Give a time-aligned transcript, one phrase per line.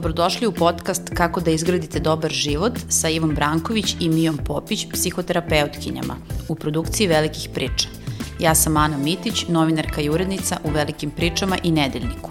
[0.00, 6.16] Dobrodošli u podcast Kako da izgradite dobar život sa Ivom Branković i Mijom Popić, psihoterapeutkinjama,
[6.48, 7.88] u produkciji Velikih priča.
[8.38, 12.30] Ja sam Ana Mitić, novinarka i urednica u Velikim pričama i Nedeljniku.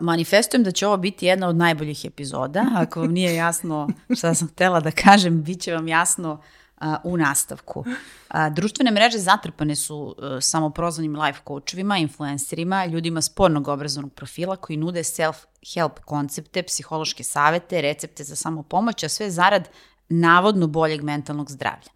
[0.00, 2.66] manifestujem da će ovo biti jedna od najboljih epizoda.
[2.74, 6.40] Ako vam nije jasno šta sam htela da kažem, bit će vam jasno
[7.04, 7.84] u nastavku.
[8.50, 15.00] društvene mreže zatrpane su e, samoprozvanim life coachovima, influencerima, ljudima spornog obrazovnog profila koji nude
[15.00, 19.68] self-help koncepte, psihološke savete, recepte za samopomoć, a sve zarad
[20.08, 21.94] navodno boljeg mentalnog zdravlja.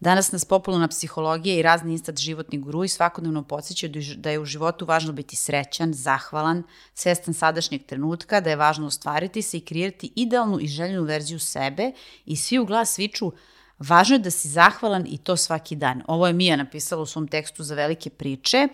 [0.00, 4.84] Danas nas popularna psihologija i razni instant životni i svakodnevno podsjećaju da je u životu
[4.84, 6.62] važno biti srećan, zahvalan,
[6.94, 11.92] svestan sadašnjeg trenutka, da je važno ostvariti se i kreirati idealnu i željenu verziju sebe
[12.26, 13.32] i svi u glas viču
[13.78, 16.02] Važno je da si zahvalan i to svaki dan.
[16.06, 18.68] Ovo je Mija napisala u svom tekstu za velike priče,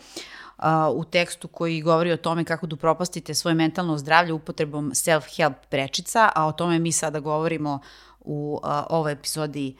[0.94, 6.30] u tekstu koji govori o tome kako da upropastite svoje mentalno zdravlje upotrebom self-help prečica,
[6.34, 7.78] a o tome mi sada govorimo
[8.20, 8.60] u
[8.90, 9.76] ovoj epizodi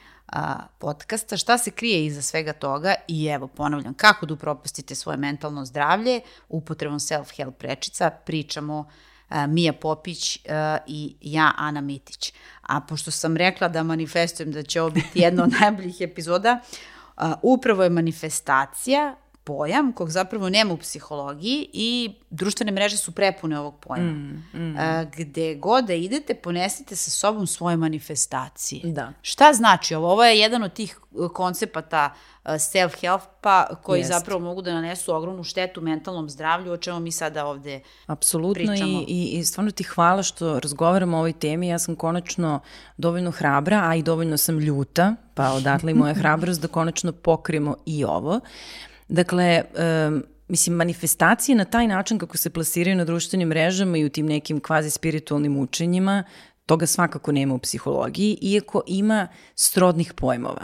[0.77, 2.95] podcasta, šta se krije iza svega toga?
[3.07, 8.89] I evo ponavljam, kako da upropastite svoje mentalno zdravlje upotrebom self-help prečica, pričamo
[9.47, 10.39] Mija Popić
[10.87, 12.33] i ja, Ana Mitić.
[12.61, 16.59] A pošto sam rekla da manifestujem da će ovo biti jedna od najboljih epizoda,
[17.41, 23.75] upravo je manifestacija pojam kog zapravo nema u psihologiji i društvene mreže su prepune ovog
[23.79, 24.11] pojma.
[24.11, 24.75] Mm, mm.
[25.17, 28.81] gde god da idete, ponesite sa sobom svoje manifestacije.
[28.83, 29.13] Da.
[29.21, 30.11] Šta znači ovo?
[30.11, 34.11] Ovo je jedan od tih uh, koncepata uh, self-helpa koji Jest.
[34.11, 38.99] zapravo mogu da nanesu ogromnu štetu mentalnom zdravlju, o čemu mi sada ovde Apsolutno pričamo.
[38.99, 41.67] I, i, i stvarno ti hvala što razgovaramo o ovoj temi.
[41.67, 42.59] Ja sam konačno
[42.97, 47.75] dovoljno hrabra, a i dovoljno sam ljuta, pa odatle i moja hrabrost da konačno pokrijemo
[47.85, 48.39] i ovo.
[49.07, 49.63] Dakle,
[50.07, 54.25] um, mislim, manifestacije na taj način kako se plasiraju na društvenim mrežama i u tim
[54.25, 56.23] nekim kvazi spiritualnim učenjima,
[56.65, 60.63] toga svakako nema u psihologiji, iako ima srodnih pojmova.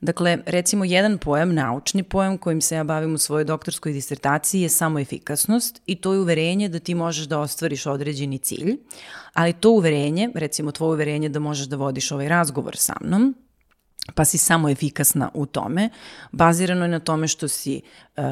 [0.00, 4.68] Dakle, recimo jedan pojam, naučni pojam kojim se ja bavim u svojoj doktorskoj disertaciji je
[4.68, 8.76] samo efikasnost i to je uverenje da ti možeš da ostvariš određeni cilj,
[9.32, 13.34] ali to uverenje, recimo tvoje uverenje da možeš da vodiš ovaj razgovor sa mnom,
[14.14, 15.90] pa si samo efikasna u tome.
[16.32, 17.80] Bazirano je na tome što si
[18.16, 18.24] uh,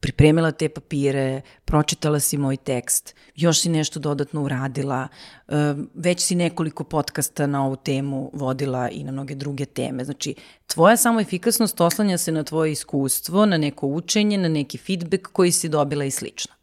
[0.00, 5.08] pripremila te papire, pročitala si moj tekst, još si nešto dodatno uradila,
[5.48, 5.54] uh,
[5.94, 10.04] već si nekoliko podcasta na ovu temu vodila i na mnoge druge teme.
[10.04, 10.34] Znači,
[10.66, 15.52] tvoja samo efikasnost oslanja se na tvoje iskustvo, na neko učenje, na neki feedback koji
[15.52, 16.54] si dobila i slično.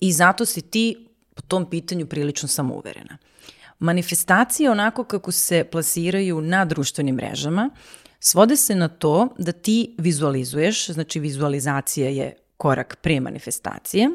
[0.00, 3.18] I zato si ti po tom pitanju prilično samouverena.
[3.78, 7.70] Manifestacije onako kako se plasiraju na društvenim mrežama
[8.26, 14.10] svode se na to da ti vizualizuješ, znači vizualizacija je korak pre manifestacije,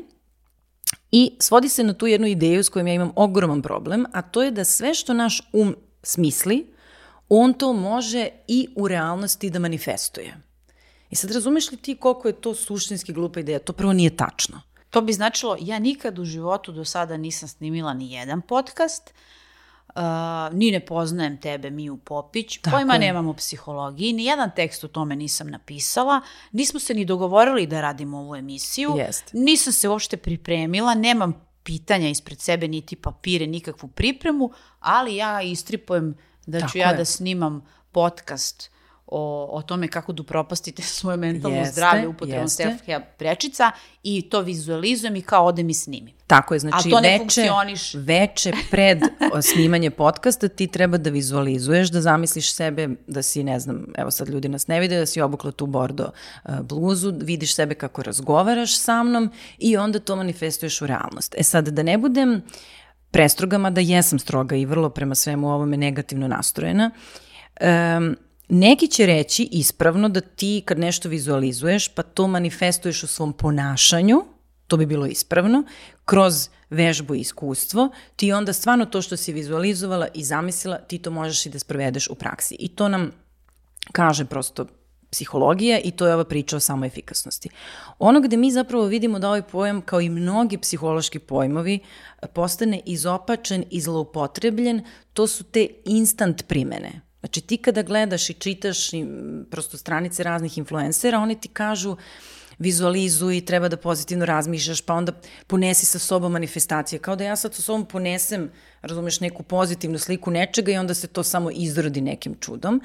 [1.11, 4.43] i svodi se na tu jednu ideju s kojom ja imam ogroman problem, a to
[4.43, 6.73] je da sve što naš um smisli,
[7.29, 10.37] on to može i u realnosti da manifestuje.
[11.09, 13.59] I sad razumeš li ti koliko je to suštinski glupa ideja?
[13.59, 14.61] To prvo nije tačno.
[14.89, 19.15] To bi značilo, ja nikad u životu do sada nisam snimila ni jedan podcast, Uh,
[20.51, 22.99] ni ne poznajem tebe, Miju Popić, Tako pojma je.
[22.99, 27.81] nemam o psihologiji, ni jedan tekst o tome nisam napisala, nismo se ni dogovorili da
[27.81, 29.29] radimo ovu emisiju, Jest.
[29.33, 31.33] nisam se uopšte pripremila, nemam
[31.63, 36.97] pitanja ispred sebe, niti papire, nikakvu pripremu, ali ja istripujem da Tako ću ja je.
[36.97, 38.71] da snimam podcast
[39.11, 43.71] o, o tome kako da upropastite svoje mentalno jeste, zdravlje upotrebom self-help prečica
[44.03, 46.13] i to vizualizujem i kao odem i snimim.
[46.27, 47.51] Tako je, znači veče,
[47.97, 48.99] veče pred
[49.41, 54.29] snimanje podcasta ti treba da vizualizuješ, da zamisliš sebe da si, ne znam, evo sad
[54.29, 56.11] ljudi nas ne vide, da si obukla tu bordo
[56.43, 61.35] uh, bluzu, vidiš sebe kako razgovaraš sa mnom i onda to manifestuješ u realnost.
[61.37, 62.41] E sad, da ne budem
[63.11, 66.91] prestrogama, da jesam stroga i vrlo prema svemu ovome negativno nastrojena,
[67.61, 68.15] um,
[68.49, 74.25] Neki će reći ispravno da ti kad nešto vizualizuješ pa to manifestuješ u svom ponašanju,
[74.67, 75.63] to bi bilo ispravno,
[76.05, 81.11] kroz vežbu i iskustvo, ti onda stvarno to što si vizualizovala i zamislila, ti to
[81.11, 82.55] možeš i da sprovedeš u praksi.
[82.59, 83.11] I to nam
[83.91, 84.65] kaže prosto
[85.11, 87.49] psihologija i to je ova priča o samoefikasnosti.
[87.99, 91.79] Ono gde mi zapravo vidimo da ovaj pojam, kao i mnogi psihološki pojmovi,
[92.33, 94.81] postane izopačen i zloupotrebljen,
[95.13, 97.08] to su te instant primene.
[97.19, 99.05] Znači ti kada gledaš i čitaš i
[99.51, 101.95] prosto stranice raznih influencera, oni ti kažu
[102.59, 105.11] vizualizuj, treba da pozitivno razmišljaš, pa onda
[105.47, 106.99] ponesi sa sobom manifestacije.
[106.99, 108.51] Kao da ja sad sa sobom ponesem,
[108.81, 112.81] razumeš, neku pozitivnu sliku nečega i onda se to samo izrodi nekim čudom.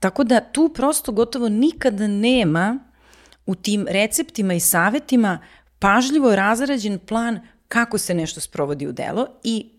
[0.00, 2.78] Tako da tu prosto gotovo nikada nema
[3.46, 5.38] u tim receptima i savetima
[5.78, 9.70] pažljivo razrađen plan kako se nešto sprovodi u delo i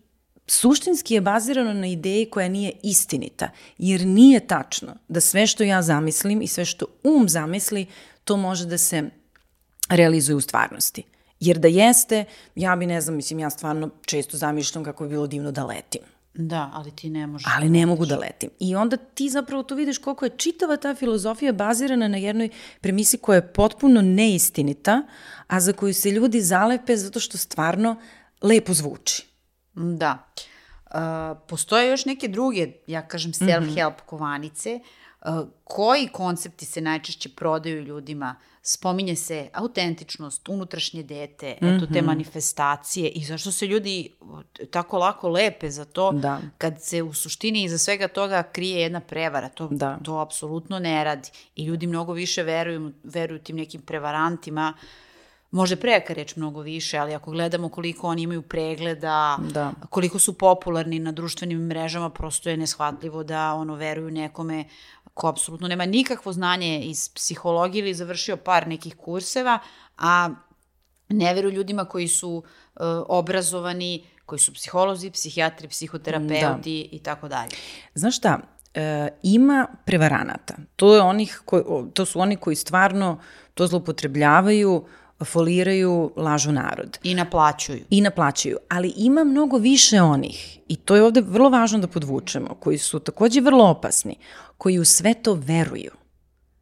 [0.46, 5.82] suštinski je bazirano na ideji koja nije istinita, jer nije tačno da sve što ja
[5.82, 7.86] zamislim i sve što um zamisli,
[8.24, 9.10] to može da se
[9.88, 11.02] realizuje u stvarnosti.
[11.40, 15.26] Jer da jeste, ja bi, ne znam, mislim, ja stvarno često zamišljam kako bi bilo
[15.26, 16.02] divno da letim.
[16.34, 17.52] Da, ali ti ne možeš.
[17.56, 18.50] Ali ne mogu da letim.
[18.60, 22.48] I onda ti zapravo tu vidiš koliko je čitava ta filozofija bazirana na jednoj
[22.80, 25.02] premisi koja je potpuno neistinita,
[25.46, 27.96] a za koju se ljudi zalepe zato što stvarno
[28.42, 29.29] lepo zvuči.
[29.74, 30.26] Da.
[30.86, 34.06] Uh, postoje još neke druge, ja kažem, self-help mm -hmm.
[34.06, 34.80] kovanice,
[35.20, 41.76] uh, koji koncepti se najčešće prodaju ljudima spominje se autentičnost, unutrašnje dete, mm -hmm.
[41.76, 42.06] eto te mhm.
[42.06, 44.12] manifestacije i zašto se ljudi
[44.70, 46.40] tako lako lepe za to da.
[46.58, 49.48] kad se u suštini iza svega toga krije jedna prevara.
[49.48, 49.98] To, da.
[50.02, 51.30] to apsolutno ne radi.
[51.56, 54.74] I ljudi mnogo više veruju, veruju tim nekim prevarantima
[55.50, 59.72] Može preka reč mnogo više, ali ako gledamo koliko oni imaju pregleda, da.
[59.90, 64.64] koliko su popularni na društvenim mrežama, prosto je neshvatljivo da ono veruju nekome
[65.14, 69.58] ko apsolutno nema nikakvo znanje iz psihologije ili završio par nekih kurseva,
[69.98, 70.30] a
[71.08, 76.96] ne veruju ljudima koji su uh, obrazovani, koji su psiholozi, psihijatri, psihoterapeuti da.
[76.96, 77.50] i tako dalje.
[77.94, 78.38] Znaš šta,
[78.74, 80.54] e, ima prevaranata.
[80.76, 81.64] To, je onih koji,
[81.94, 83.20] to su oni koji stvarno
[83.54, 84.86] to zlopotrebljavaju,
[85.24, 86.98] foliraju, lažu narod.
[87.02, 87.84] I naplaćuju.
[87.90, 88.56] I naplaćuju.
[88.68, 92.98] Ali ima mnogo više onih, i to je ovde vrlo važno da podvučemo, koji su
[92.98, 94.16] takođe vrlo opasni,
[94.58, 95.90] koji u sve to veruju.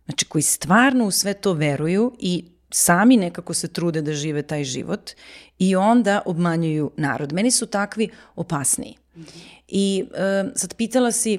[0.04, 4.64] Znači, koji stvarno u sve to veruju i sami nekako se trude da žive taj
[4.64, 5.10] život
[5.58, 7.32] i onda obmanjuju narod.
[7.32, 8.96] Meni su takvi opasniji.
[9.68, 11.38] I e, sad pitala si,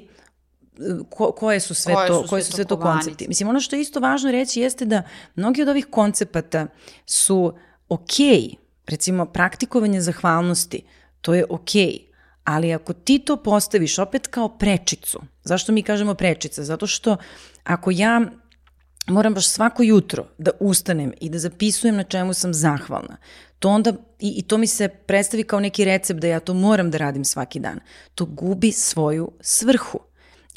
[1.09, 3.27] ko, koje su sve koje to, su koje su sve to koncepti.
[3.27, 5.03] Mislim, ono što je isto važno reći jeste da
[5.35, 6.67] mnogi od ovih koncepata
[7.05, 7.53] su
[7.89, 8.55] okej, okay,
[8.87, 10.83] recimo praktikovanje zahvalnosti,
[11.21, 12.09] to je okej, okay,
[12.43, 16.63] ali ako ti to postaviš opet kao prečicu, zašto mi kažemo prečica?
[16.63, 17.17] Zato što
[17.63, 18.21] ako ja
[19.07, 23.17] moram baš svako jutro da ustanem i da zapisujem na čemu sam zahvalna,
[23.59, 26.91] to onda, i, i to mi se predstavi kao neki recept da ja to moram
[26.91, 27.79] da radim svaki dan,
[28.15, 29.99] to gubi svoju svrhu.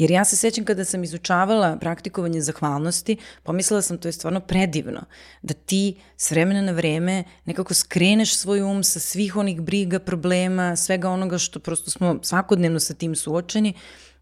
[0.03, 5.05] Jer ja se sećam kada sam izučavala praktikovanje zahvalnosti, pomislila sam to je stvarno predivno,
[5.43, 10.77] da ti s vremena na vreme nekako skreneš svoj um sa svih onih briga, problema,
[10.77, 13.75] svega onoga što prosto smo svakodnevno sa tim suočeni,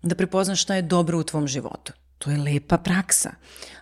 [0.03, 1.93] da prepoznaš šta je dobro u tvom životu.
[2.21, 3.31] To je lepa praksa.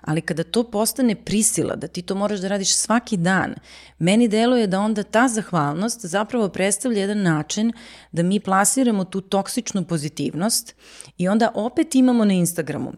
[0.00, 3.54] Ali kada to postane prisila, da ti to moraš da radiš svaki dan,
[3.98, 7.72] meni deluje da onda ta zahvalnost zapravo predstavlja jedan način
[8.12, 10.74] da mi plasiramo tu toksičnu pozitivnost
[11.18, 12.92] i onda opet imamo na Instagramu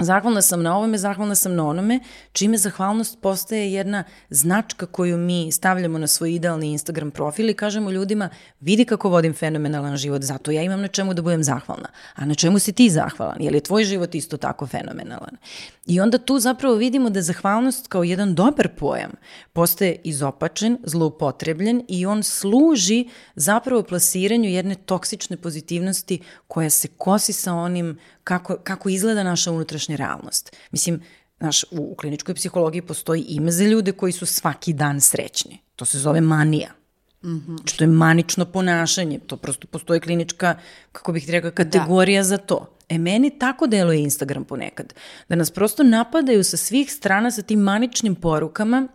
[0.00, 2.00] Zahvalna sam na ovome, zahvalna sam na onome,
[2.32, 7.90] čime zahvalnost postaje jedna značka koju mi stavljamo na svoj idealni Instagram profil i kažemo
[7.90, 8.28] ljudima
[8.60, 11.88] vidi kako vodim fenomenalan život, zato ja imam na čemu da budem zahvalna.
[12.14, 13.36] A na čemu si ti zahvalan?
[13.40, 15.36] Je li tvoj život isto tako fenomenalan?
[15.86, 19.10] I onda tu zapravo vidimo da zahvalnost kao jedan dobar pojam
[19.52, 27.54] postaje izopačen, zloupotrebljen i on služi zapravo plasiranju jedne toksične pozitivnosti koja se kosi sa
[27.54, 30.56] onim kako, kako izgleda naša unutrašnja realnost.
[30.70, 31.00] Mislim,
[31.40, 35.58] Znaš, u, u kliničkoj psihologiji postoji ime za ljude koji su svaki dan srećni.
[35.76, 36.68] To se zove manija.
[37.22, 37.58] Mm -hmm.
[37.64, 39.18] Što je manično ponašanje.
[39.18, 40.54] To prosto postoji klinička,
[40.92, 42.24] kako bih rekao, kategorija da.
[42.24, 42.76] za to.
[42.88, 44.94] E, meni tako deluje Instagram ponekad.
[45.28, 48.88] Da nas prosto napadaju sa svih strana sa tim maničnim porukama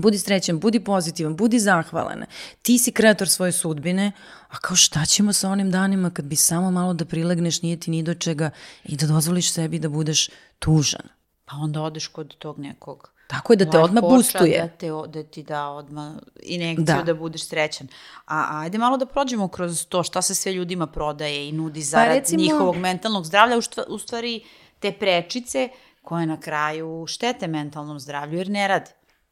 [0.00, 2.24] Budi srećan, budi pozitivan, budi zahvalan.
[2.62, 4.12] Ti si kreator svoje sudbine,
[4.48, 7.90] a kao šta ćemo sa onim danima kad bi samo malo da prilegneš, nije ti
[7.90, 8.50] ni do čega
[8.84, 10.28] i da dozvoliš sebi da budeš
[10.58, 11.08] tužan.
[11.44, 14.62] Pa onda odeš kod tog nekog Tako je da te odmah boostuje.
[14.62, 16.12] Da, te, da ti da odmah
[16.42, 17.02] inekciju da.
[17.02, 17.88] da budeš srećan.
[18.26, 21.84] A, ajde malo da prođemo kroz to šta se sve ljudima prodaje i nudi pa
[21.84, 22.42] zarad pa recimo...
[22.42, 23.56] njihovog mentalnog zdravlja,
[23.88, 24.44] u stvari
[24.78, 25.68] te prečice
[26.02, 28.90] koje na kraju štete mentalnom zdravlju jer ne rade.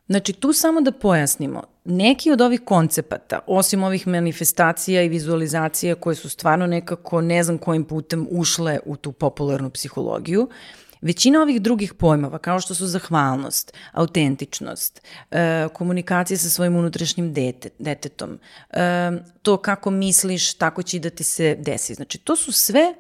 [0.08, 6.16] Znači, tu samo da pojasnimo, neki od ovih koncepata, osim ovih manifestacija i vizualizacija koje
[6.16, 10.48] su stvarno nekako ne znam kojim putem ušle u tu popularnu psihologiju,
[11.00, 17.70] Većina ovih drugih pojmova, kao što su zahvalnost, autentičnost, e, komunikacija sa svojim unutrašnjim dete,
[17.78, 18.38] detetom,
[18.70, 19.10] e,
[19.42, 21.94] to kako misliš, tako će da ti se desi.
[21.94, 22.94] Znači, to su sve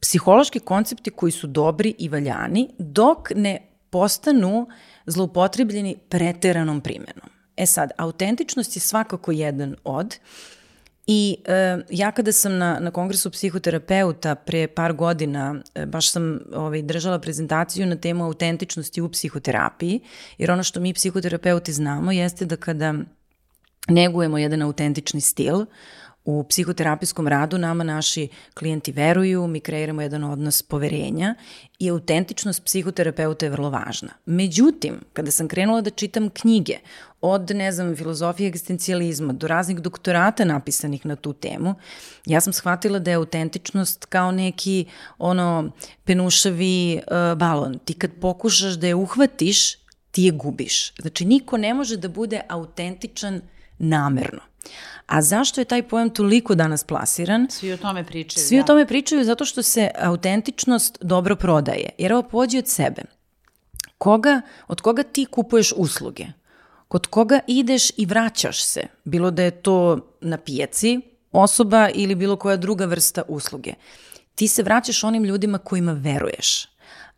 [0.00, 4.68] psihološki koncepti koji su dobri i valjani, dok ne postanu
[5.06, 7.30] zloupotrebljeni preteranom primenom.
[7.56, 10.16] E sad, autentičnost je svakako jedan od
[11.06, 16.40] I e, ja kada sam na, na kongresu psihoterapeuta pre par godina, e, baš sam
[16.54, 20.00] ovaj, držala prezentaciju na temu autentičnosti u psihoterapiji,
[20.38, 22.94] jer ono što mi psihoterapeuti znamo jeste da kada
[23.88, 25.66] negujemo jedan autentični stil,
[26.26, 31.34] u psihoterapijskom radu nama naši klijenti veruju, mi kreiramo jedan odnos poverenja
[31.78, 34.08] i autentičnost psihoterapeuta je vrlo važna.
[34.26, 36.78] Međutim, kada sam krenula da čitam knjige
[37.20, 41.74] od, ne znam, filozofije egzistencijalizma do raznih doktorata napisanih na tu temu,
[42.26, 44.84] ja sam shvatila da je autentičnost kao neki
[45.18, 45.72] ono
[46.04, 47.78] penušavi uh, balon.
[47.78, 49.76] Ti kad pokušaš da je uhvatiš,
[50.10, 50.94] ti je gubiš.
[50.94, 53.40] Znači, niko ne može da bude autentičan
[53.78, 54.40] namerno.
[55.06, 57.46] A zašto je taj pojam toliko danas plasiran?
[57.50, 58.44] Svi o tome pričaju.
[58.44, 58.62] Svi da.
[58.62, 61.90] o tome pričaju zato što se autentičnost dobro prodaje.
[61.98, 63.02] Jer ovo pođe od sebe.
[63.98, 66.26] Koga, od koga ti kupuješ usluge?
[66.88, 68.82] Kod koga ideš i vraćaš se?
[69.04, 71.00] Bilo da je to na pijaci
[71.32, 73.72] osoba ili bilo koja druga vrsta usluge.
[74.34, 76.68] Ti se vraćaš onim ljudima kojima veruješ.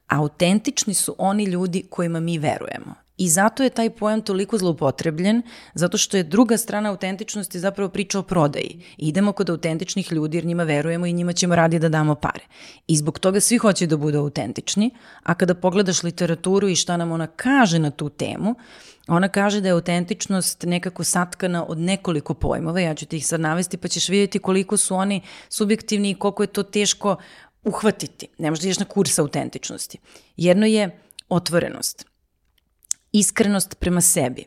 [0.07, 2.95] Autentični su oni ljudi kojima mi verujemo.
[3.19, 5.43] I zato je taj pojam toliko zloupotrebljen,
[5.75, 8.85] zato što je druga strana autentičnosti zapravo priča o prodaji.
[8.97, 12.45] Idemo kod autentičnih ljudi jer njima verujemo i njima ćemo radi da damo pare.
[12.87, 14.91] I zbog toga svi hoće da budu autentični,
[15.23, 18.55] a kada pogledaš literaturu i šta nam ona kaže na tu temu,
[19.09, 23.41] Ona kaže da je autentičnost nekako satkana od nekoliko pojmova, ja ću ti ih sad
[23.41, 27.17] navesti pa ćeš vidjeti koliko su oni subjektivni i koliko je to teško
[27.65, 28.29] uhvatiti.
[28.39, 29.99] Ne možda ideš na kurs autentičnosti.
[30.37, 32.07] Jedno je otvorenost
[33.19, 34.45] iskrenost prema sebi,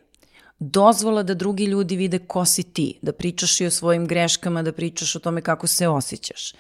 [0.60, 4.72] dozvola da drugi ljudi vide ko si ti, da pričaš i o svojim greškama, da
[4.72, 6.54] pričaš o tome kako se osjećaš.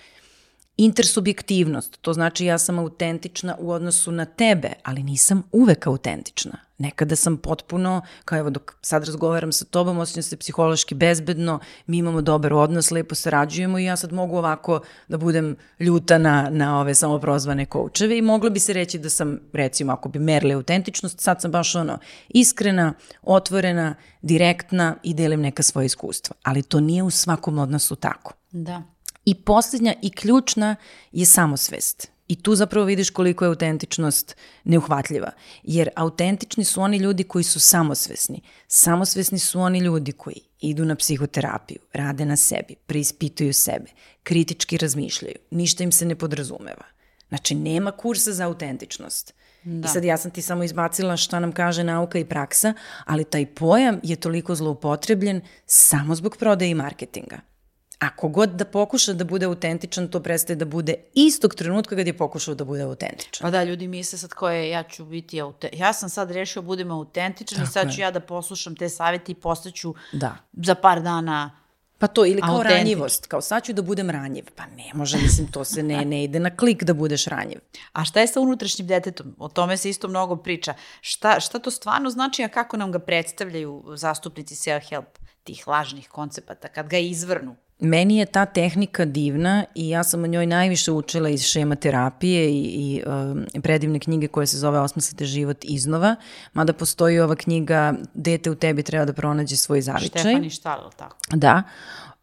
[0.82, 6.58] Intersubjektivnost, to znači ja sam autentična u odnosu na tebe, ali nisam uvek autentična.
[6.78, 11.98] Nekada sam potpuno, kao evo dok sad razgovaram sa tobom, osjećam se psihološki bezbedno, mi
[11.98, 16.80] imamo dobar odnos, lepo sarađujemo i ja sad mogu ovako da budem ljuta na, na
[16.80, 21.20] ove samoprozvane koučeve i moglo bi se reći da sam, recimo, ako bi merili autentičnost,
[21.20, 21.98] sad sam baš ono
[22.30, 26.36] iskrena, otvorena, direktna i delim neka svoje iskustva.
[26.44, 28.34] Ali to nije u svakom odnosu tako.
[28.52, 28.84] Da.
[29.25, 30.75] I poslednja i ključna
[31.12, 32.12] je samosvest.
[32.28, 35.32] I tu zapravo vidiš koliko je autentičnost neuhvatljiva.
[35.63, 38.42] Jer autentični su oni ljudi koji su samosvesni.
[38.68, 43.92] Samosvesni su oni ljudi koji idu na psihoterapiju, rade na sebi, preispituju sebe,
[44.24, 46.86] kritički razmišljaju, ništa im se ne podrazumeva.
[47.30, 49.34] Znači, nema kursa za autentičnost.
[49.63, 49.88] Da.
[49.88, 52.74] I sad ja sam ti samo izbacila šta nam kaže nauka i praksa,
[53.06, 57.40] ali taj pojam je toliko zloupotrebljen samo zbog prodaje i marketinga.
[58.01, 62.17] Ako god da pokuša da bude autentičan, to prestaje da bude istog trenutka kad je
[62.17, 63.41] pokušao da bude autentičan.
[63.41, 65.86] Pa da, ljudi misle sad ko je, ja ću biti autentičan.
[65.88, 68.03] Ja sam sad rešio budem autentičan Tako i sad ću je.
[68.03, 70.38] ja da poslušam te savjeti i postaću da.
[70.53, 71.62] za par dana
[72.01, 72.77] Pa to, ili kao Autentik.
[72.77, 74.46] ranjivost, kao sad ću da budem ranjiv.
[74.55, 77.60] Pa ne može, mislim, to se ne, ne ide na klik da budeš ranjiv.
[77.93, 79.36] A šta je sa unutrašnjim detetom?
[79.39, 80.74] O tome se isto mnogo priča.
[81.01, 85.05] Šta, šta to stvarno znači, a kako nam ga predstavljaju zastupnici self-help,
[85.43, 87.55] tih lažnih koncepata, kad ga izvrnu?
[87.84, 92.52] Meni je ta tehnika divna i ja sam o njoj najviše učila iz šema terapije
[92.52, 96.16] i, i uh, predivne knjige koja se zove Osmislite život iznova,
[96.54, 100.22] mada postoji ova knjiga Dete u tebi treba da pronađe svoj zavičaj.
[100.22, 101.16] Štefani Štal, tako?
[101.34, 101.64] Da.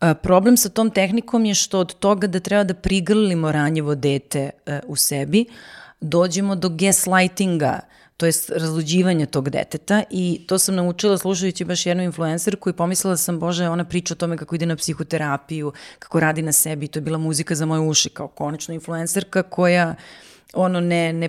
[0.00, 4.50] Uh, problem sa tom tehnikom je što od toga da treba da prigrlimo ranjivo dete
[4.66, 5.44] uh, u sebi,
[6.00, 7.80] dođemo do gaslightinga,
[8.18, 13.16] to je razluđivanje tog deteta i to sam naučila slušajući baš jednu influencerku i pomislila
[13.16, 16.98] sam, bože, ona priča o tome kako ide na psihoterapiju, kako radi na sebi, to
[16.98, 19.94] je bila muzika za moje uši, kao konačno influencerka koja
[20.54, 21.28] ono ne, ne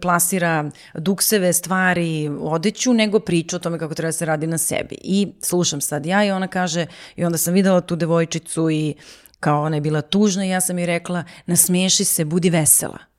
[0.00, 4.96] plasira dukseve stvari, odeću, nego priča o tome kako treba da se radi na sebi.
[5.02, 6.86] I slušam sad ja i ona kaže,
[7.16, 8.94] i onda sam videla tu devojčicu i
[9.40, 13.13] kao ona je bila tužna i ja sam joj rekla, nasmiješi se, budi vesela.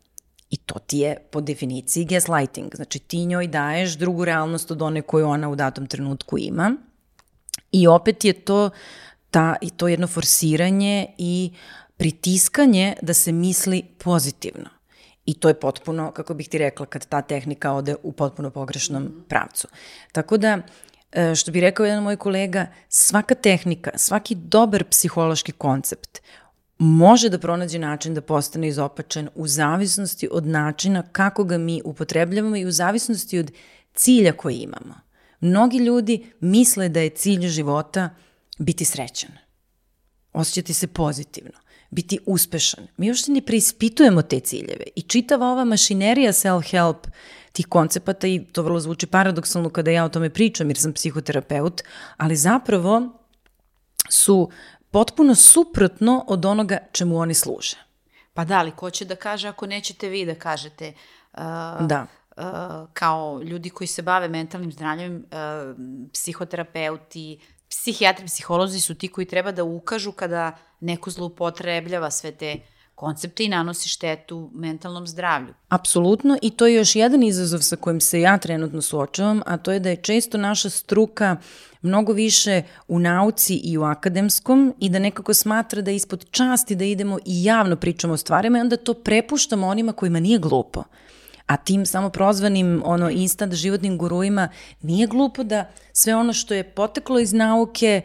[0.50, 2.76] I to ti je po definiciji gaslighting.
[2.76, 6.76] Znači ti njoj daješ drugu realnost od one koju ona u datom trenutku ima.
[7.72, 8.70] I opet je to,
[9.32, 11.52] ta, i to jedno forsiranje i
[11.98, 14.70] pritiskanje da se misli pozitivno.
[15.26, 19.26] I to je potpuno, kako bih ti rekla, kad ta tehnika ode u potpuno pogrešnom
[19.30, 19.68] pravcu.
[20.12, 20.60] Tako da,
[21.12, 26.22] e, što bi rekao jedan moj kolega, svaka tehnika, svaki dobar psihološki koncept
[26.78, 32.56] može da pronađe način da postane izopačen u zavisnosti od načina kako ga mi upotrebljavamo
[32.56, 33.52] i u zavisnosti od
[33.94, 34.96] cilja koji imamo.
[35.40, 38.10] Mnogi ljudi misle da je cilj života
[38.60, 39.32] biti srećan,
[40.34, 41.60] osjećati se pozitivno,
[41.92, 42.88] biti uspešan.
[42.98, 47.08] Mi još ne preispitujemo te ciljeve i čitava ova mašinerija self-help
[47.52, 51.82] tih koncepata i to vrlo zvuči paradoksalno kada ja o tome pričam jer sam psihoterapeut,
[52.18, 53.20] ali zapravo
[54.10, 54.50] su
[54.96, 57.78] potpuno suprotno od onoga čemu oni služe.
[58.34, 60.94] Pa da, ali ko će da kaže ako nećete vi da kažete?
[61.34, 61.42] Uh,
[61.88, 62.08] Da.
[62.38, 62.44] uh,
[62.94, 65.76] kao ljudi koji se bave mentalnim zdravljem, uh,
[66.14, 72.60] psihoterapeuti, psihijatri, psiholozi su ti koji treba da ukažu kada neko zloupotrebljava sve te
[72.96, 75.54] koncepte i nanosi štetu mentalnom zdravlju.
[75.70, 79.72] Apsolutno i to je još jedan izazov sa kojim se ja trenutno suočavam, a to
[79.72, 81.38] je da je često naša struka
[81.82, 86.86] mnogo više u nauci i u akademskom i da nekako smatra da ispod časti da
[86.86, 90.84] idemo i javno pričamo o stvarima i onda to prepuštamo onima kojima nije glupo.
[91.46, 94.50] A tim samo prozvanim ono instant životnim guruima
[94.82, 98.02] nije glupo da sve ono što je poteklo iz nauke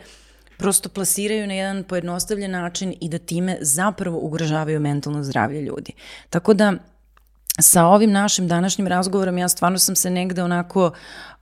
[0.60, 5.92] prosto plasiraju na jedan pojednostavljen način i da time zapravo ugrožavaju mentalno zdravlje ljudi.
[6.30, 6.72] Tako da
[7.58, 10.90] sa ovim našim današnjim razgovorom ja stvarno sam se negde onako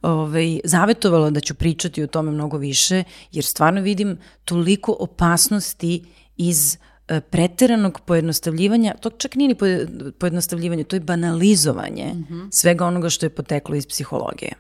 [0.03, 6.05] ovaj, zavetovala da ću pričati o tome mnogo više, jer stvarno vidim toliko opasnosti
[6.37, 6.77] iz
[7.09, 12.49] e, preteranog pojednostavljivanja, to čak nije ni poje- pojednostavljivanje, to je banalizovanje mm -hmm.
[12.53, 14.53] svega onoga što je poteklo iz psihologije.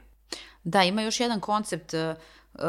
[0.65, 2.00] Da, ima još jedan koncept uh,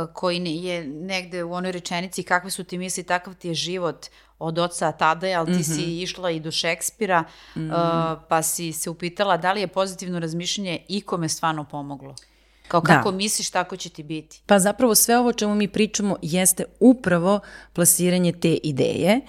[0.06, 4.06] koji ne- je negde u onoj rečenici kakve su ti misli, takav ti je život
[4.40, 7.24] od oca Tadeja, ali ti si išla i do Šekspira,
[7.56, 7.62] uh,
[8.30, 12.16] pa si se upitala da li je pozitivno razmišljanje ikome stvarno pomoglo.
[12.68, 12.88] Kao Da.
[12.88, 14.42] kako misliš, tako će ti biti.
[14.46, 17.40] Pa zapravo sve ovo čemu mi pričamo jeste upravo
[17.74, 19.22] plasiranje te ideje,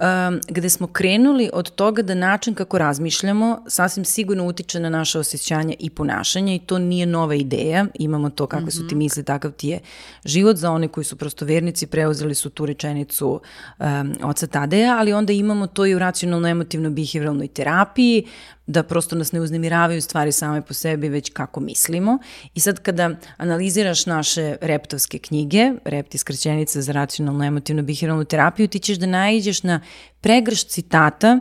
[0.00, 5.18] um, gde smo krenuli od toga da način kako razmišljamo sasvim sigurno utiče na naše
[5.18, 9.52] osjećanja i ponašanje i to nije nova ideja, imamo to kakve su ti misli, takav
[9.52, 9.80] ti je
[10.24, 13.40] život, za one koji su prosto vernici preuzeli su tu rečenicu
[13.78, 18.26] um, oca Tadeja, ali onda imamo to i u racionalno-emotivno-behavioralnoj terapiji,
[18.66, 22.18] da prosto nas ne uznemiravaju stvari same po sebi, već kako mislimo.
[22.54, 28.68] I sad kada analiziraš naše reptovske knjige, rept je skraćenica za racionalno emotivno behavioralnu terapiju,
[28.68, 29.80] ti ćeš da naiđeš na
[30.20, 31.40] pregrš citata,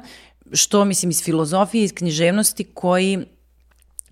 [0.54, 3.26] što mislim iz filozofije, iz književnosti, koji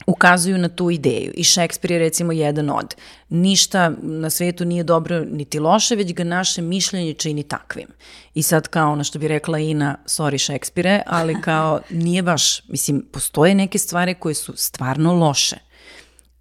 [0.05, 1.31] ukazuju na tu ideju.
[1.35, 2.95] I Šekspir je recimo jedan od.
[3.29, 7.87] Ništa na svetu nije dobro niti loše, već ga naše mišljenje čini takvim.
[8.33, 13.05] I sad kao ono što bi rekla Ina, sorry Šekspire, ali kao nije baš, mislim,
[13.11, 15.55] postoje neke stvari koje su stvarno loše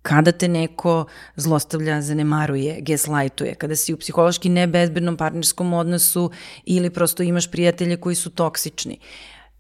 [0.02, 1.04] kada te neko
[1.36, 6.30] zlostavlja, zanemaruje, gaslightuje, kada si u psihološki nebezbednom partnerskom odnosu
[6.64, 8.98] ili prosto imaš prijatelje koji su toksični.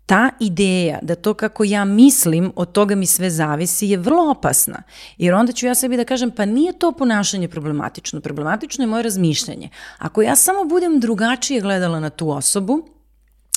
[0.06, 4.82] Ta ideja da to kako ja mislim, od toga mi sve zavisi je vrlo opasna.
[5.18, 8.20] Jer onda ću ja sebi da kažem, pa nije to ponašanje problematično.
[8.20, 9.68] Problematično je moje razmišljanje.
[9.98, 12.88] Ako ja samo budem drugačije gledala na tu osobu,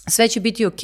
[0.08, 0.80] sve će biti ok,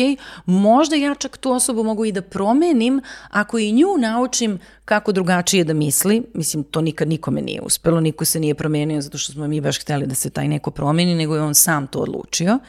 [0.45, 5.63] možda ja čak tu osobu mogu i da promenim ako i nju naučim kako drugačije
[5.63, 9.47] da misli, mislim to nikad nikome nije uspelo, niko se nije promenio zato što smo
[9.47, 12.59] mi baš hteli da se taj neko promeni, nego je on sam to odlučio.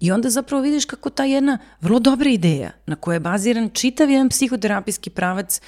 [0.00, 4.10] I onda zapravo vidiš kako ta jedna vrlo dobra ideja na kojoj je baziran čitav
[4.10, 5.60] jedan psihoterapijski pravac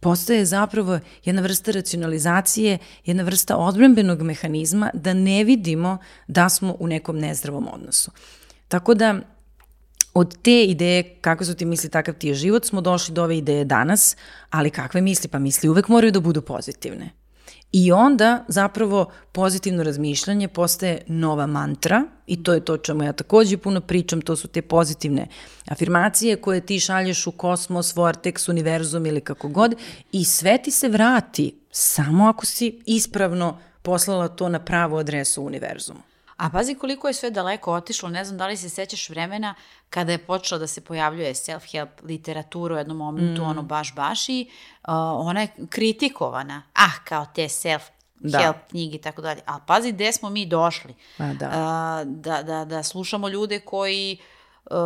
[0.00, 6.86] postaje zapravo jedna vrsta racionalizacije, jedna vrsta odbranbenog mehanizma da ne vidimo da smo u
[6.86, 8.10] nekom nezdravom odnosu.
[8.68, 9.20] Tako da
[10.14, 13.38] od te ideje kako su ti misli, takav ti je život, smo došli do ove
[13.38, 14.16] ideje danas,
[14.50, 15.28] ali kakve misli?
[15.28, 17.10] Pa misli uvek moraju da budu pozitivne.
[17.72, 23.56] I onda zapravo pozitivno razmišljanje postaje nova mantra i to je to čemu ja takođe
[23.56, 25.26] puno pričam, to su te pozitivne
[25.68, 29.74] afirmacije koje ti šalješ u kosmos, vortex, univerzum ili kako god
[30.12, 36.00] i sve ti se vrati samo ako si ispravno poslala to na pravu adresu univerzumu.
[36.36, 39.54] A pazi koliko je sve daleko otišlo, ne znam da li se sećaš vremena
[39.90, 43.44] kada je počela da se pojavljuje self-help literatura u jednom momentu, mm.
[43.48, 46.62] ono baš baš i uh, ona je kritikovana.
[46.74, 47.82] Ah, kao te self
[48.24, 48.38] Da.
[48.38, 49.40] help knjige i tako dalje.
[49.46, 50.94] Ali pazi gde smo mi došli.
[51.18, 51.48] Pa da.
[51.52, 54.18] A, da, da, da slušamo ljude koji
[54.64, 54.76] uh,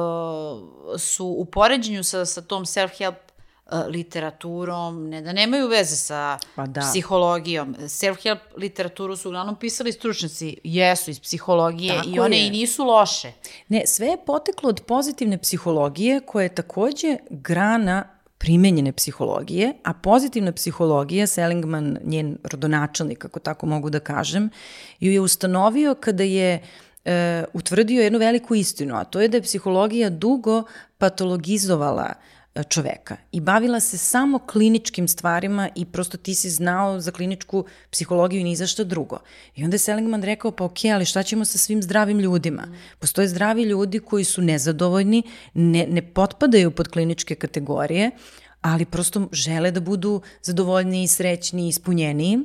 [0.98, 3.14] su u poređenju sa, sa tom self-help
[3.88, 6.80] literaturom, ne da nemaju veze sa Pa da.
[6.80, 7.74] psihologijom.
[7.78, 12.46] Self-help literaturu su uglavnom pisali stručnjaci, jesu iz psihologije Tako i one je.
[12.46, 13.32] i nisu loše.
[13.68, 18.04] Ne, sve je poteklo od pozitivne psihologije koja je takođe grana
[18.38, 24.50] primenjene psihologije, a pozitivna psihologija, Seligman, njen rodonačelnik, ako tako mogu da kažem,
[25.00, 26.62] ju je ustanovio kada je
[27.04, 30.62] e, utvrdio jednu veliku istinu, a to je da je psihologija dugo
[30.98, 37.10] patologizovala e, čoveka i bavila se samo kliničkim stvarima i prosto ti si znao za
[37.10, 39.18] kliničku psihologiju i ni za šta drugo.
[39.54, 42.68] I onda je Seligman rekao, pa ok, ali šta ćemo sa svim zdravim ljudima?
[42.98, 45.22] Postoje zdravi ljudi koji su nezadovoljni,
[45.54, 48.10] ne, ne potpadaju pod kliničke kategorije,
[48.60, 52.38] ali prosto žele da budu zadovoljniji, srećni, ispunjeniji.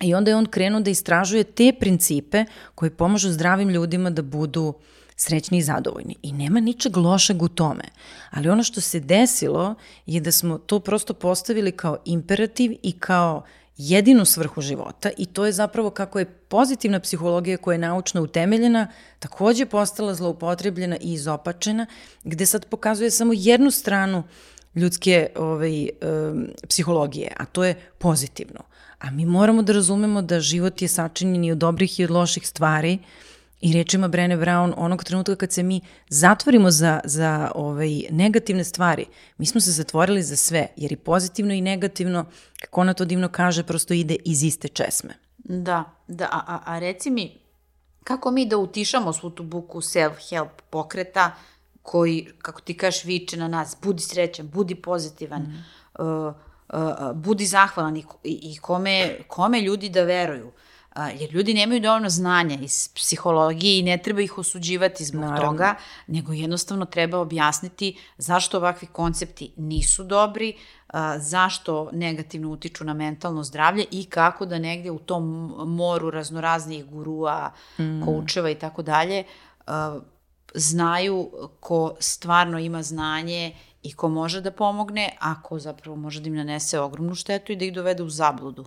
[0.00, 4.74] I onda je on krenuo da istražuje te principe koji pomažu zdravim ljudima da budu
[5.20, 6.16] srećni i zadovoljni.
[6.22, 7.84] I nema ničeg lošeg u tome.
[8.30, 9.74] Ali ono što se desilo
[10.06, 13.42] je da smo to prosto postavili kao imperativ i kao
[13.76, 18.86] jedinu svrhu života i to je zapravo kako je pozitivna psihologija koja je naučno utemeljena
[19.18, 21.86] takođe postala zloupotrebljena i izopačena,
[22.24, 24.22] gde sad pokazuje samo jednu stranu
[24.74, 28.60] ljudske ovaj, um, psihologije, a to je pozitivno.
[28.98, 32.48] A mi moramo da razumemo da život je sačinjen i od dobrih i od loših
[32.48, 32.98] stvari
[33.60, 39.06] i rečima Brene Brown, onog trenutka kad se mi zatvorimo za, za ovaj, negativne stvari,
[39.38, 42.24] mi smo se zatvorili za sve, jer i pozitivno i negativno,
[42.60, 45.14] kako ona to divno kaže, prosto ide iz iste česme.
[45.38, 47.38] Da, da, a, a, reci mi,
[48.04, 51.30] kako mi da utišamo svu tu buku self-help pokreta
[51.82, 55.64] koji, kako ti kažeš, viče na nas, budi srećan, budi pozitivan, mm.
[56.02, 56.34] uh,
[56.72, 60.46] uh, budi zahvalan i, i kome, kome ljudi da veruju.
[60.46, 60.52] Uh,
[60.96, 65.50] jer ljudi nemaju dovoljno znanja iz psihologije i ne treba ih osuđivati zbog Naravno.
[65.50, 65.74] toga,
[66.06, 70.56] nego jednostavno treba objasniti zašto ovakvi koncepti nisu dobri,
[71.18, 77.52] zašto negativno utiču na mentalno zdravlje i kako da negde u tom moru raznoraznih gurua,
[77.78, 78.04] mm.
[78.04, 79.24] koučeva i tako dalje,
[80.54, 81.30] znaju
[81.60, 86.36] ko stvarno ima znanje i ko može da pomogne, a ko zapravo može da im
[86.36, 88.64] nanese ogromnu štetu i da ih dovede u zabludu.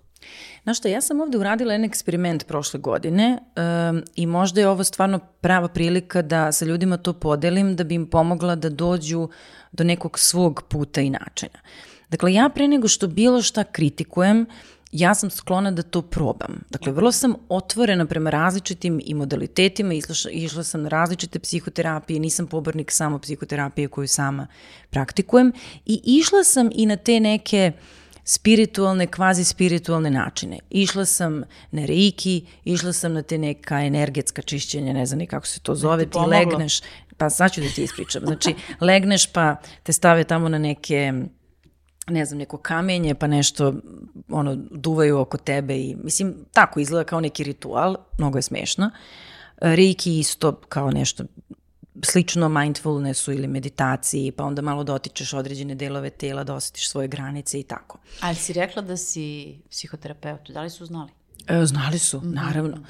[0.64, 4.84] Znaš što, ja sam ovde uradila jedan eksperiment prošle godine um, i možda je ovo
[4.84, 9.30] stvarno prava prilika da sa ljudima to podelim, da bi im pomogla da dođu
[9.72, 11.60] do nekog svog puta i načina.
[12.10, 14.46] Dakle, ja pre nego što bilo šta kritikujem,
[14.92, 16.64] ja sam sklona da to probam.
[16.70, 22.48] Dakle, vrlo sam otvorena prema različitim i modalitetima, išla, išla sam na različite psihoterapije, nisam
[22.48, 24.48] pobornik samo psihoterapije koju sama
[24.90, 25.54] praktikujem
[25.86, 27.72] i išla sam i na te neke
[28.24, 30.60] spiritualne, kvazi spiritualne načine.
[30.70, 35.48] Išla sam na reiki, išla sam na te neka energetska čišćenja, ne znam ni kako
[35.48, 36.82] se to zove, ti, ti legneš,
[37.18, 38.22] pa sad ću da ti ispričam.
[38.26, 41.14] Znači, legneš pa te stave tamo na neke
[42.08, 43.74] ne znam, neko kamenje, pa nešto
[44.30, 48.92] ono, duvaju oko tebe i, mislim, tako izgleda kao neki ritual, mnogo je smešno.
[49.58, 51.24] Reiki isto kao nešto
[52.04, 57.60] slično mindfulnessu ili meditaciji, pa onda malo dotičeš određene delove tela, da osetiš svoje granice
[57.60, 57.98] i tako.
[58.20, 61.12] Ali si rekla da si psihoterapeut, da li su znali?
[61.48, 62.36] E, znali su, mm -hmm.
[62.36, 62.78] naravno.
[62.78, 62.86] Mm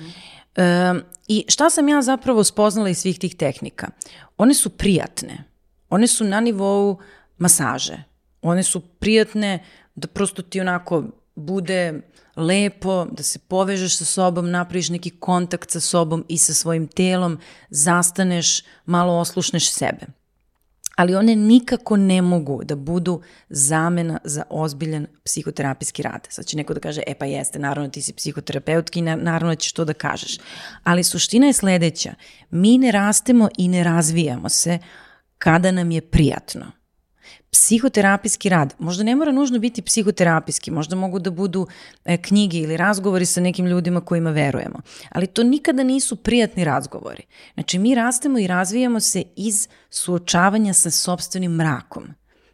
[0.55, 0.99] -hmm.
[0.99, 3.87] e, I šta sam ja zapravo spoznala iz svih tih tehnika?
[4.37, 5.43] One su prijatne.
[5.89, 6.99] One su na nivou
[7.37, 8.10] masaže
[8.41, 9.63] one su prijatne,
[9.95, 11.03] da prosto ti onako
[11.35, 12.01] bude
[12.35, 17.39] lepo, da se povežeš sa sobom, napraviš neki kontakt sa sobom i sa svojim telom,
[17.69, 20.05] zastaneš, malo oslušneš sebe.
[20.95, 26.27] Ali one nikako ne mogu da budu zamena za ozbiljan psihoterapijski rad.
[26.29, 29.85] Sad će neko da kaže, e pa jeste, naravno ti si psihoterapeutki, naravno ćeš to
[29.85, 30.37] da kažeš.
[30.83, 32.13] Ali suština je sledeća,
[32.49, 34.79] mi ne rastemo i ne razvijamo se
[35.37, 36.80] kada nam je prijatno
[37.51, 41.67] psihoterapijski rad, možda ne mora nužno biti psihoterapijski, možda mogu da budu
[42.05, 47.23] e, knjige ili razgovori sa nekim ljudima kojima verujemo, ali to nikada nisu prijatni razgovori.
[47.53, 52.07] Znači mi rastemo i razvijamo se iz suočavanja sa sobstvenim mrakom.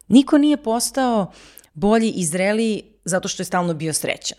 [0.08, 1.32] Niko nije postao
[1.74, 4.38] bolji i zreliji zato što je stalno bio srećan.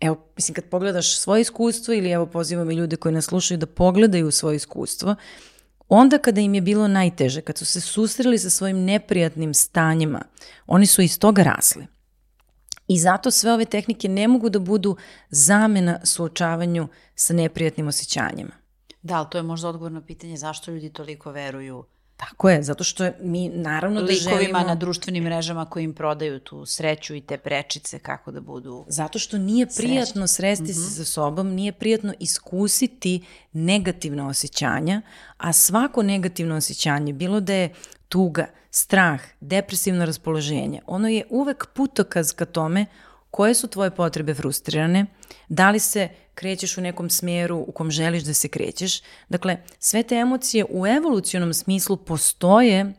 [0.00, 3.66] Evo, mislim, kad pogledaš svoje iskustvo ili evo pozivam i ljude koji nas slušaju da
[3.66, 5.14] pogledaju svoje iskustvo,
[5.88, 10.22] Onda kada im je bilo najteže, kad su se susreli sa svojim neprijatnim stanjima,
[10.66, 11.86] oni su iz toga rasli.
[12.88, 14.96] I zato sve ove tehnike ne mogu da budu
[15.30, 18.52] zamena suočavanju sa neprijatnim osjećanjima.
[19.02, 21.84] Da, ali to je možda odgovor na pitanje zašto ljudi toliko veruju
[22.18, 24.38] Tako je, zato što mi naravno da želimo...
[24.38, 28.84] Likovima na društvenim mrežama koji im prodaju tu sreću i te prečice kako da budu
[28.88, 30.88] Zato što nije prijatno sresti mm -hmm.
[30.88, 35.02] se sa sobom, nije prijatno iskusiti negativna osjećanja,
[35.36, 37.72] a svako negativno osjećanje, bilo da je
[38.08, 42.86] tuga, strah, depresivno raspoloženje, ono je uvek putokaz ka tome
[43.30, 45.06] koje su tvoje potrebe frustrirane,
[45.48, 49.00] da li se krećeš u nekom smjeru u kom želiš da se krećeš.
[49.28, 52.92] Dakle, sve te emocije u evolucionom smislu postoje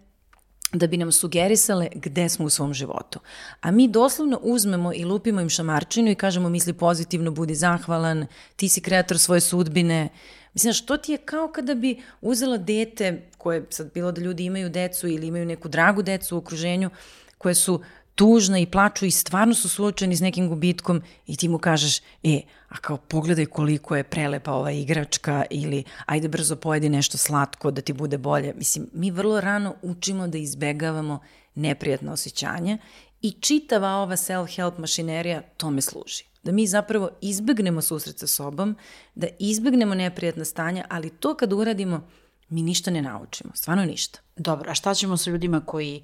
[0.74, 3.20] da bi nam sugerisale gde smo u svom životu.
[3.62, 8.70] A mi doslovno uzmemo i lupimo im šamarčinu i kažemo misli pozitivno, budi zahvalan, ti
[8.70, 10.10] si kreator svoje sudbine.
[10.54, 14.70] Mislim, što ti je kao kada bi uzela dete, koje sad bilo da ljudi imaju
[14.70, 16.90] decu ili imaju neku dragu decu u okruženju,
[17.38, 17.82] koje su
[18.20, 22.42] tužna i plaču i stvarno su suočeni s nekim gubitkom i ti mu kažeš, e,
[22.70, 27.82] a kao pogledaj koliko je prelepa ova igračka ili ajde brzo pojedi nešto slatko da
[27.82, 28.54] ti bude bolje.
[28.58, 31.20] Mislim, mi vrlo rano učimo da izbegavamo
[31.56, 32.78] neprijatno osjećanje
[33.22, 36.24] i čitava ova self-help mašinerija tome služi.
[36.44, 38.76] Da mi zapravo izbegnemo susret sa sobom,
[39.16, 42.08] da izbegnemo neprijatna stanja, ali to kad uradimo,
[42.50, 44.20] mi ništa ne naučimo, stvarno ništa.
[44.36, 46.04] Dobro, a šta ćemo sa ljudima koji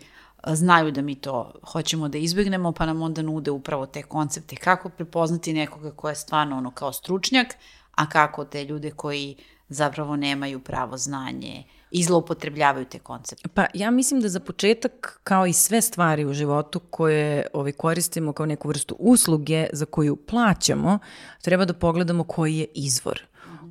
[0.53, 4.55] znaju da mi to hoćemo da izbegnemo, pa nam onda nude upravo te koncepte.
[4.55, 7.47] Kako prepoznati nekoga ko je stvarno ono kao stručnjak,
[7.95, 9.35] a kako te ljude koji
[9.69, 13.49] zapravo nemaju pravo znanje i zloupotrebljavaju te koncepte?
[13.53, 18.33] Pa ja mislim da za početak, kao i sve stvari u životu koje ovaj, koristimo
[18.33, 20.99] kao neku vrstu usluge za koju plaćamo,
[21.41, 23.21] treba da pogledamo koji je izvor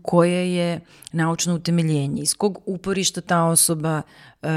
[0.05, 0.81] koje je
[1.13, 4.49] naučno utemeljenje, iz kog uporišta ta osoba uh,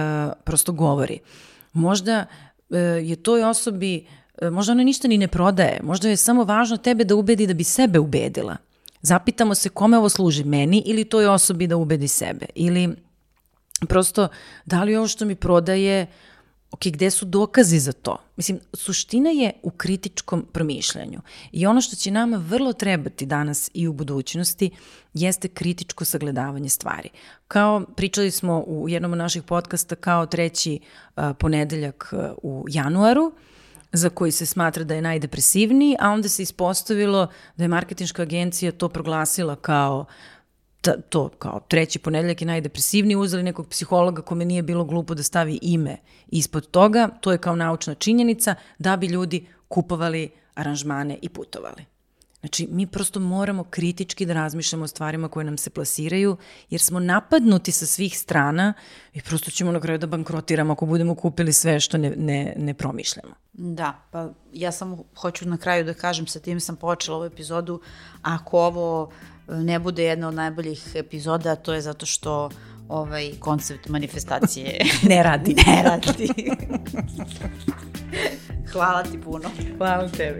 [0.43, 1.19] prosto govori.
[1.77, 4.05] Možda uh, je toj osobi,
[4.41, 7.53] uh, možda ona ništa ni ne prodaje, možda je samo važno tebe da ubedi da
[7.53, 8.57] bi sebe ubedila.
[9.01, 12.45] Zapitamo se kome ovo služi, meni ili toj osobi da ubedi sebe.
[12.55, 12.95] Ili
[13.87, 14.27] prosto,
[14.65, 16.07] da li ovo što mi prodaje,
[16.71, 18.17] ok, gde su dokazi za to?
[18.35, 21.21] Mislim, suština je u kritičkom promišljanju.
[21.51, 24.71] I ono što će nama vrlo trebati danas i u budućnosti
[25.13, 27.09] jeste kritičko sagledavanje stvari.
[27.47, 30.79] Kao, pričali smo u jednom od naših podcasta kao treći
[31.15, 33.33] uh, ponedeljak uh, u januaru,
[33.91, 37.27] za koji se smatra da je najdepresivniji, a onda se ispostavilo
[37.57, 40.05] da je marketinška agencija to proglasila kao
[40.81, 45.23] ta, to kao treći ponedeljak je najdepresivniji, uzeli nekog psihologa kome nije bilo glupo da
[45.23, 51.29] stavi ime ispod toga, to je kao naučna činjenica da bi ljudi kupovali aranžmane i
[51.29, 51.85] putovali.
[52.39, 56.37] Znači, mi prosto moramo kritički da razmišljamo o stvarima koje nam se plasiraju,
[56.69, 58.73] jer smo napadnuti sa svih strana
[59.13, 62.73] i prosto ćemo na kraju da bankrotiramo ako budemo kupili sve što ne, ne, ne
[62.73, 63.35] promišljamo.
[63.53, 67.81] Da, pa ja samo hoću na kraju da kažem, sa tim sam počela ovu epizodu,
[68.21, 69.11] ako ovo
[69.47, 72.49] ne bude jedna od najboljih epizoda, to je zato što
[72.89, 75.55] ovaj koncept manifestacije ne radi.
[75.67, 76.29] ne radi.
[78.71, 79.49] Hvala ti puno.
[79.77, 80.39] Hvala tebi.